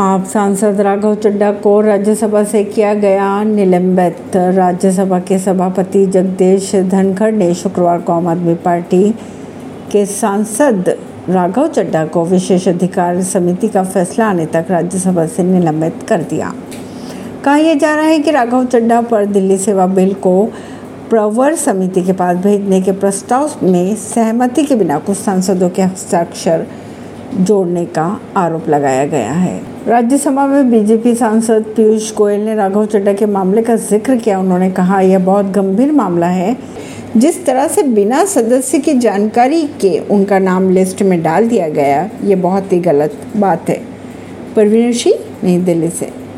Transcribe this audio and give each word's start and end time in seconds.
आप 0.00 0.24
सांसद 0.24 0.80
राघव 0.80 1.14
चड्डा 1.14 1.50
को 1.52 1.80
राज्यसभा 1.80 2.42
से 2.44 2.62
किया 2.64 2.92
गया 2.94 3.42
निलंबित। 3.44 4.36
राज्यसभा 4.36 5.18
के 5.18 5.38
सभापति 5.38 6.06
जगदीश 6.06 6.74
धनखड़ 6.76 7.30
ने 7.32 7.52
शुक्रवार 7.54 8.00
को 8.00 8.12
आम 8.12 8.28
आदमी 8.28 8.54
पार्टी 8.54 9.10
के 9.92 10.06
सांसद 10.06 10.88
राघव 11.28 11.68
चड्डा 11.68 12.06
को 12.06 12.24
विशेष 12.24 12.68
अधिकार 12.68 13.22
समिति 13.22 13.68
का 13.68 13.84
फैसला 13.84 14.26
आने 14.26 14.46
तक 14.46 14.66
राज्यसभा 14.70 15.26
से 15.26 15.42
निलंबित 15.42 16.02
कर 16.08 16.22
दिया। 16.22 16.52
कहा 17.44 17.56
यह 17.56 17.74
जा 17.74 17.94
रहा 17.94 18.04
है 18.04 18.18
कि 18.18 18.30
राघव 18.30 18.64
चड्डा 18.64 19.00
पर 19.00 19.26
दिल्ली 19.26 19.58
सेवा 19.58 19.86
बिल 19.86 20.14
को 20.14 20.44
प्रवर 21.10 21.54
समिति 21.56 22.02
के 22.02 22.12
पास 22.12 22.36
भेजने 22.36 22.82
के 22.82 22.92
प्रस्ताव 22.92 23.50
में 23.62 23.94
सहमति 23.96 24.64
के 24.64 24.74
बिना 24.74 24.98
कुछ 24.98 25.16
सांसदों 25.16 25.70
के 25.70 25.82
हस्ताक्षर 25.82 26.66
जोड़ने 27.34 27.84
का 27.84 28.20
आरोप 28.36 28.68
लगाया 28.68 29.04
गया 29.06 29.32
है। 29.32 29.60
राज्यसभा 29.88 30.46
में 30.46 30.70
बीजेपी 30.70 31.14
सांसद 31.14 31.64
पीयूष 31.76 32.14
गोयल 32.14 32.40
ने 32.40 32.54
राघव 32.54 32.86
चड्डा 32.86 33.12
के 33.12 33.26
मामले 33.26 33.62
का 33.62 33.76
ज़िक्र 33.76 34.16
किया। 34.16 34.38
उन्होंने 34.38 34.70
कहा, 34.70 35.00
यह 35.00 35.18
बहुत 35.18 35.46
गंभीर 35.46 35.92
मामला 35.92 36.26
है। 36.26 36.56
जिस 37.16 37.44
तरह 37.46 37.68
से 37.68 37.82
बिना 37.82 38.24
सदस्य 38.24 38.78
की 38.78 38.94
जानकारी 38.94 39.62
के 39.80 39.98
उनका 39.98 40.38
नाम 40.38 40.70
लिस्ट 40.70 41.02
में 41.02 41.22
डाल 41.22 41.48
दिया 41.48 41.68
गया 41.68 42.10
ये 42.24 42.36
बहुत 42.36 42.72
ही 42.72 42.78
गलत 42.80 43.16
बात 43.36 43.68
है। 43.68 43.80
परवीन 44.56 44.92
सिंह, 44.92 45.18
नई 45.44 45.58
दिल्ली 45.58 45.88
से। 45.88 46.20